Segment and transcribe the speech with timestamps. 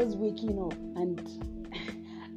[0.00, 1.18] just waking up and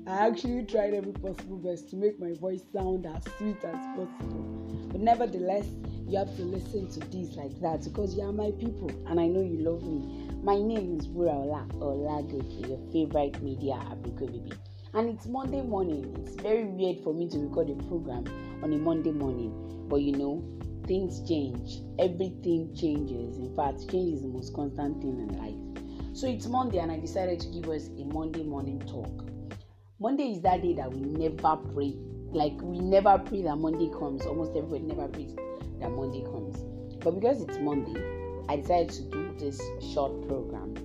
[0.08, 4.90] I actually tried every possible best to make my voice sound as sweet as possible.
[4.92, 5.67] But nevertheless,
[6.08, 9.28] you have to listen to this like that because you are my people and I
[9.28, 10.28] know you love me.
[10.44, 14.52] My name is Wura Ola Olagoke, your favorite media baby.
[14.96, 16.16] And it's Monday morning.
[16.25, 18.25] It's very weird for me to record a program
[18.63, 19.85] on a Monday morning.
[19.88, 20.43] But you know,
[20.88, 21.84] things change.
[21.99, 23.38] Everything changes.
[23.38, 25.70] In fact, change is the most constant thing in life.
[26.13, 29.23] So it's Monday and I decided to give us a Monday morning talk.
[29.97, 31.95] Monday is that day that we never pray.
[32.31, 34.25] Like we never pray that Monday comes.
[34.25, 35.33] Almost everybody never prays
[35.79, 36.57] that Monday comes.
[37.02, 37.95] But because it's Monday,
[38.49, 39.61] I decided to do this
[39.93, 40.75] short program.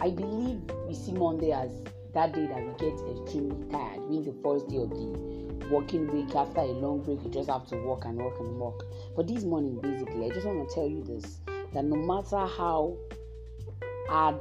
[0.00, 1.70] I believe we see Monday as
[2.14, 6.34] that day that we get extremely tired, being the first day of the working week
[6.34, 8.84] after a long break, you just have to work and work and work.
[9.14, 11.38] But this morning, basically, I just want to tell you this
[11.72, 12.96] that no matter how
[14.08, 14.40] hard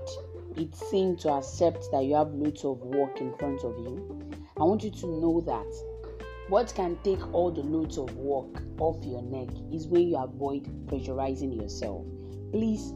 [0.57, 4.21] it seems to accept that you have loads of work in front of you,
[4.57, 9.03] I want you to know that what can take all the loads of work off
[9.03, 12.05] your neck is when you avoid pressurizing yourself.
[12.51, 12.91] Please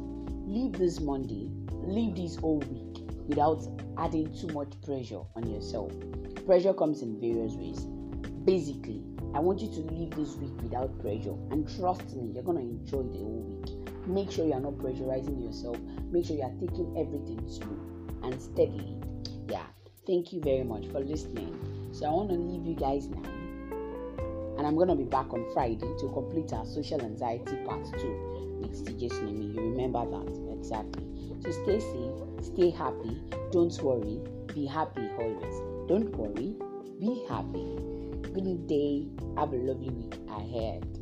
[0.45, 3.61] leave this Monday, leave this whole week without
[3.97, 5.91] adding too much pressure on yourself.
[6.45, 7.85] Pressure comes in various ways.
[8.45, 9.03] Basically,
[9.33, 13.03] I want you to leave this week without pressure and trust me, you're gonna enjoy
[13.03, 13.78] the whole week.
[14.07, 15.77] Make sure you are not pressurizing yourself.
[16.11, 17.77] Make sure you are taking everything slow
[18.23, 18.97] and steadily.
[19.47, 19.65] Yeah,
[20.07, 21.89] thank you very much for listening.
[21.91, 23.23] So I want to leave you guys now.
[24.57, 28.85] And I'm gonna be back on Friday to complete our social anxiety part two with
[28.85, 29.53] TJ Snemi.
[29.55, 31.05] You remember that exactly.
[31.41, 34.19] So stay safe, stay happy, don't worry,
[34.53, 35.61] be happy always.
[35.87, 36.55] Don't worry,
[36.99, 37.77] be happy.
[38.33, 40.98] Good day, have a lovely week ahead.